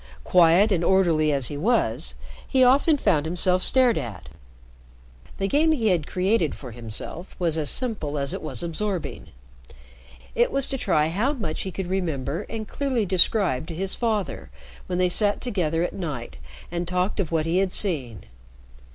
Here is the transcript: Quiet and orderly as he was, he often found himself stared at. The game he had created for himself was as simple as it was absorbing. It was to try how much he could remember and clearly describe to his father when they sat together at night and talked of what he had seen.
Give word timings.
Quiet 0.23 0.71
and 0.71 0.83
orderly 0.83 1.31
as 1.31 1.49
he 1.49 1.57
was, 1.57 2.15
he 2.47 2.63
often 2.63 2.97
found 2.97 3.23
himself 3.23 3.61
stared 3.61 3.99
at. 3.99 4.29
The 5.37 5.47
game 5.47 5.73
he 5.73 5.89
had 5.89 6.07
created 6.07 6.55
for 6.55 6.71
himself 6.71 7.35
was 7.37 7.55
as 7.55 7.69
simple 7.69 8.17
as 8.17 8.33
it 8.33 8.41
was 8.41 8.63
absorbing. 8.63 9.27
It 10.33 10.51
was 10.51 10.65
to 10.69 10.77
try 10.79 11.09
how 11.09 11.33
much 11.33 11.61
he 11.61 11.71
could 11.71 11.85
remember 11.85 12.47
and 12.49 12.67
clearly 12.67 13.05
describe 13.05 13.67
to 13.67 13.75
his 13.75 13.93
father 13.93 14.49
when 14.87 14.97
they 14.97 15.07
sat 15.07 15.39
together 15.39 15.83
at 15.83 15.93
night 15.93 16.37
and 16.71 16.87
talked 16.87 17.19
of 17.19 17.31
what 17.31 17.45
he 17.45 17.59
had 17.59 17.71
seen. 17.71 18.23